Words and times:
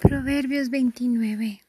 Proverbios 0.00 0.68
29. 0.68 1.62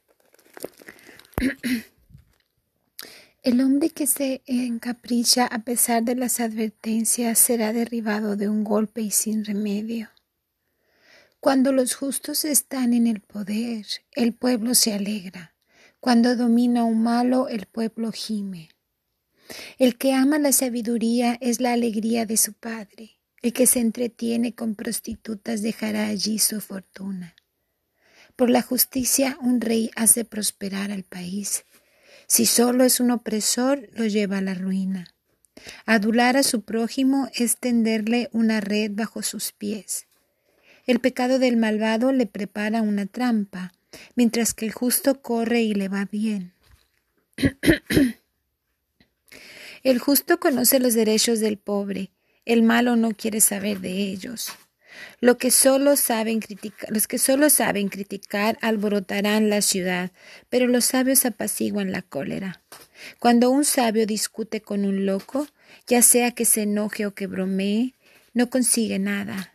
El 3.42 3.62
hombre 3.62 3.90
que 3.90 4.06
se 4.06 4.42
encapricha 4.46 5.46
a 5.46 5.60
pesar 5.60 6.04
de 6.04 6.16
las 6.16 6.42
advertencias 6.42 7.40
será 7.40 7.72
derribado 7.72 8.36
de 8.36 8.50
un 8.50 8.66
golpe 8.66 9.02
y 9.02 9.12
sin 9.12 9.46
remedio. 9.46 10.10
Cuando 11.40 11.72
los 11.72 11.96
justos 11.96 12.44
están 12.44 12.94
en 12.94 13.08
el 13.08 13.22
poder, 13.22 13.86
el 14.12 14.34
pueblo 14.34 14.76
se 14.76 14.94
alegra. 14.94 15.56
Cuando 16.02 16.36
domina 16.36 16.84
un 16.84 17.02
malo, 17.04 17.48
el 17.48 17.66
pueblo 17.66 18.12
gime. 18.12 18.70
El 19.80 19.98
que 19.98 20.14
ama 20.14 20.38
la 20.38 20.52
sabiduría 20.52 21.38
es 21.40 21.62
la 21.62 21.72
alegría 21.72 22.26
de 22.26 22.36
su 22.36 22.52
padre. 22.52 23.20
El 23.42 23.54
que 23.54 23.68
se 23.68 23.80
entretiene 23.80 24.54
con 24.54 24.76
prostitutas 24.76 25.62
dejará 25.62 26.08
allí 26.08 26.40
su 26.40 26.60
fortuna. 26.60 27.34
Por 28.38 28.52
la 28.52 28.62
justicia 28.62 29.36
un 29.42 29.60
rey 29.62 29.90
hace 29.96 30.24
prosperar 30.24 30.92
al 30.92 31.02
país. 31.02 31.66
Si 32.28 32.46
solo 32.46 32.84
es 32.84 33.00
un 33.00 33.10
opresor, 33.10 33.90
lo 33.94 34.06
lleva 34.06 34.38
a 34.38 34.42
la 34.42 34.54
ruina. 34.54 35.08
Adular 35.88 36.38
a 36.38 36.44
su 36.44 36.62
prójimo 36.62 37.30
es 37.34 37.58
tenderle 37.58 38.30
una 38.34 38.62
red 38.62 38.92
bajo 38.94 39.24
sus 39.24 39.54
pies. 39.54 40.06
El 40.86 41.00
pecado 41.00 41.40
del 41.40 41.58
malvado 41.58 42.12
le 42.12 42.28
prepara 42.28 42.84
una 42.84 43.08
trampa, 43.08 43.74
mientras 44.16 44.54
que 44.54 44.68
el 44.68 44.72
justo 44.72 45.20
corre 45.24 45.64
y 45.64 45.74
le 45.74 45.90
va 45.90 46.06
bien. 46.06 46.54
el 49.82 49.98
justo 49.98 50.40
conoce 50.40 50.80
los 50.80 50.94
derechos 50.94 51.40
del 51.40 51.58
pobre, 51.58 52.12
el 52.46 52.62
malo 52.62 52.98
no 52.98 53.14
quiere 53.14 53.42
saber 53.42 53.80
de 53.80 53.94
ellos. 53.94 54.52
Lo 55.20 55.38
que 55.38 55.52
solo 55.52 55.96
saben 55.96 56.40
criticar, 56.40 56.90
los 56.92 57.08
que 57.08 57.18
solo 57.18 57.50
saben 57.50 57.90
criticar 57.90 58.58
alborotarán 58.62 59.50
la 59.50 59.62
ciudad, 59.62 60.12
pero 60.50 60.68
los 60.68 60.86
sabios 60.86 61.26
apaciguan 61.26 61.92
la 61.92 62.02
cólera. 62.02 62.62
Cuando 63.20 63.50
un 63.50 63.66
sabio 63.66 64.06
discute 64.06 64.62
con 64.62 64.86
un 64.86 65.06
loco, 65.06 65.48
ya 65.88 66.02
sea 66.02 66.32
que 66.32 66.46
se 66.46 66.64
enoje 66.64 67.06
o 67.06 67.14
que 67.14 67.28
bromee, 67.28 67.94
no 68.34 68.50
consigue 68.50 69.00
nada. 69.00 69.54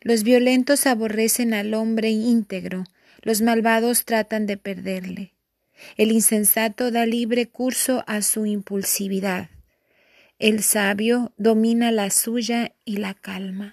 Los 0.00 0.22
violentos 0.22 0.86
aborrecen 0.86 1.52
al 1.54 1.74
hombre 1.74 2.10
íntegro, 2.10 2.84
los 3.22 3.42
malvados 3.42 4.04
tratan 4.04 4.46
de 4.46 4.56
perderle. 4.56 5.32
El 5.96 6.12
insensato 6.12 6.90
da 6.90 7.06
libre 7.06 7.48
curso 7.48 8.04
a 8.06 8.22
su 8.22 8.46
impulsividad. 8.46 9.50
El 10.38 10.62
sabio 10.62 11.32
domina 11.36 11.90
la 11.90 12.10
suya 12.10 12.72
y 12.84 12.98
la 12.98 13.14
calma. 13.14 13.72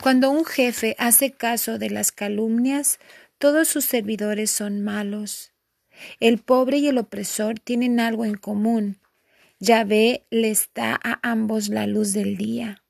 Cuando 0.00 0.30
un 0.30 0.44
jefe 0.44 0.96
hace 0.98 1.32
caso 1.32 1.78
de 1.78 1.90
las 1.90 2.12
calumnias, 2.12 2.98
todos 3.38 3.68
sus 3.68 3.84
servidores 3.84 4.50
son 4.50 4.82
malos. 4.82 5.52
El 6.20 6.38
pobre 6.38 6.78
y 6.78 6.88
el 6.88 6.98
opresor 6.98 7.58
tienen 7.58 8.00
algo 8.00 8.24
en 8.24 8.34
común. 8.34 8.98
Yahvé 9.58 10.26
les 10.30 10.70
da 10.74 10.98
a 11.02 11.20
ambos 11.22 11.68
la 11.68 11.86
luz 11.86 12.12
del 12.12 12.36
día. 12.36 12.82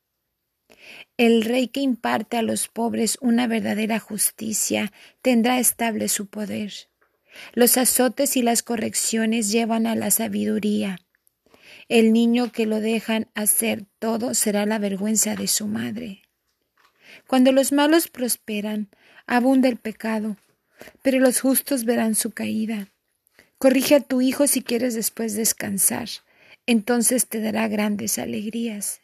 El 1.17 1.43
rey 1.43 1.67
que 1.67 1.81
imparte 1.81 2.37
a 2.37 2.41
los 2.41 2.67
pobres 2.67 3.17
una 3.21 3.47
verdadera 3.47 3.99
justicia 3.99 4.91
tendrá 5.21 5.59
estable 5.59 6.07
su 6.07 6.27
poder. 6.27 6.73
Los 7.53 7.77
azotes 7.77 8.37
y 8.37 8.41
las 8.41 8.63
correcciones 8.63 9.51
llevan 9.51 9.87
a 9.87 9.95
la 9.95 10.11
sabiduría. 10.11 10.99
El 11.89 12.13
niño 12.13 12.51
que 12.51 12.65
lo 12.65 12.79
dejan 12.79 13.27
hacer 13.35 13.85
todo 13.99 14.33
será 14.33 14.65
la 14.65 14.79
vergüenza 14.79 15.35
de 15.35 15.47
su 15.47 15.67
madre. 15.67 16.22
Cuando 17.27 17.51
los 17.51 17.71
malos 17.71 18.07
prosperan, 18.07 18.87
abunda 19.25 19.69
el 19.69 19.77
pecado, 19.77 20.37
pero 21.01 21.19
los 21.19 21.39
justos 21.41 21.85
verán 21.85 22.15
su 22.15 22.31
caída. 22.31 22.87
Corrige 23.57 23.95
a 23.95 24.01
tu 24.01 24.21
hijo 24.21 24.47
si 24.47 24.61
quieres 24.61 24.93
después 24.93 25.35
descansar, 25.35 26.09
entonces 26.65 27.27
te 27.27 27.39
dará 27.39 27.67
grandes 27.67 28.17
alegrías. 28.19 29.01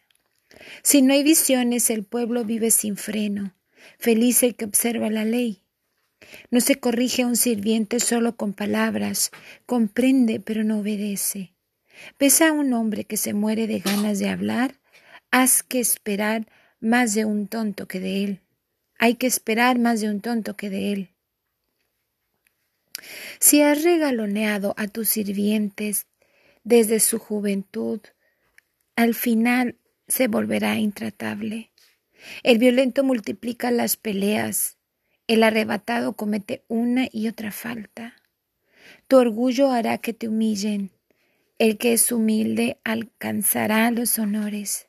Si 0.81 1.01
no 1.01 1.13
hay 1.13 1.23
visiones, 1.23 1.89
el 1.89 2.03
pueblo 2.03 2.43
vive 2.43 2.71
sin 2.71 2.97
freno. 2.97 3.53
Feliz 3.97 4.43
el 4.43 4.55
que 4.55 4.65
observa 4.65 5.09
la 5.09 5.25
ley. 5.25 5.61
No 6.51 6.59
se 6.59 6.75
corrige 6.75 7.23
a 7.23 7.27
un 7.27 7.35
sirviente 7.35 7.99
solo 7.99 8.35
con 8.35 8.53
palabras, 8.53 9.31
comprende 9.65 10.39
pero 10.39 10.63
no 10.63 10.79
obedece. 10.79 11.53
¿Ves 12.19 12.41
a 12.41 12.51
un 12.51 12.73
hombre 12.73 13.05
que 13.05 13.17
se 13.17 13.33
muere 13.33 13.67
de 13.67 13.79
ganas 13.79 14.19
de 14.19 14.29
hablar? 14.29 14.75
Haz 15.31 15.63
que 15.63 15.79
esperar 15.79 16.47
más 16.79 17.13
de 17.13 17.25
un 17.25 17.47
tonto 17.47 17.87
que 17.87 17.99
de 17.99 18.23
él. 18.23 18.39
Hay 18.97 19.15
que 19.15 19.27
esperar 19.27 19.79
más 19.79 20.01
de 20.01 20.09
un 20.09 20.21
tonto 20.21 20.55
que 20.55 20.69
de 20.69 20.93
él. 20.93 21.09
Si 23.39 23.61
has 23.61 23.83
regaloneado 23.83 24.73
a 24.77 24.87
tus 24.87 25.09
sirvientes 25.09 26.07
desde 26.63 26.99
su 26.99 27.19
juventud, 27.19 28.01
al 28.95 29.15
final 29.15 29.77
se 30.07 30.27
volverá 30.27 30.75
intratable. 30.77 31.71
El 32.43 32.57
violento 32.57 33.03
multiplica 33.03 33.71
las 33.71 33.95
peleas, 33.95 34.77
el 35.27 35.43
arrebatado 35.43 36.13
comete 36.13 36.63
una 36.67 37.07
y 37.11 37.29
otra 37.29 37.51
falta. 37.51 38.15
Tu 39.07 39.17
orgullo 39.17 39.71
hará 39.71 39.99
que 39.99 40.13
te 40.13 40.27
humillen, 40.27 40.91
el 41.57 41.77
que 41.77 41.93
es 41.93 42.11
humilde 42.11 42.79
alcanzará 42.83 43.91
los 43.91 44.19
honores 44.19 44.88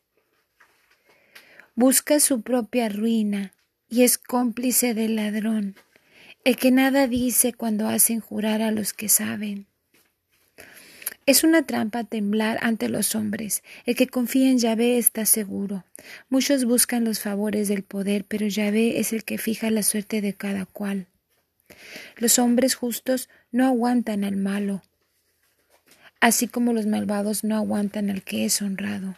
busca 1.80 2.20
su 2.20 2.42
propia 2.42 2.90
ruina 2.90 3.54
y 3.88 4.02
es 4.02 4.18
cómplice 4.18 4.92
del 4.92 5.16
ladrón, 5.16 5.76
el 6.44 6.56
que 6.56 6.70
nada 6.70 7.06
dice 7.06 7.54
cuando 7.54 7.88
hacen 7.88 8.20
jurar 8.20 8.60
a 8.60 8.70
los 8.70 8.92
que 8.92 9.08
saben. 9.08 9.66
Es 11.24 11.42
una 11.42 11.62
trampa 11.62 12.04
temblar 12.04 12.58
ante 12.60 12.90
los 12.90 13.14
hombres. 13.14 13.62
El 13.86 13.96
que 13.96 14.08
confía 14.08 14.50
en 14.50 14.58
Yahvé 14.58 14.98
está 14.98 15.24
seguro. 15.24 15.84
Muchos 16.28 16.66
buscan 16.66 17.04
los 17.04 17.20
favores 17.20 17.68
del 17.68 17.82
poder, 17.82 18.26
pero 18.28 18.46
Yahvé 18.46 19.00
es 19.00 19.14
el 19.14 19.24
que 19.24 19.38
fija 19.38 19.70
la 19.70 19.82
suerte 19.82 20.20
de 20.20 20.34
cada 20.34 20.66
cual. 20.66 21.06
Los 22.18 22.38
hombres 22.38 22.74
justos 22.74 23.30
no 23.52 23.64
aguantan 23.66 24.24
al 24.24 24.36
malo, 24.36 24.82
así 26.20 26.46
como 26.46 26.74
los 26.74 26.84
malvados 26.84 27.42
no 27.42 27.56
aguantan 27.56 28.10
al 28.10 28.22
que 28.22 28.44
es 28.44 28.60
honrado. 28.60 29.16